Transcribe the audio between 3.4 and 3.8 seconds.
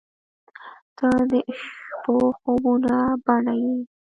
یې.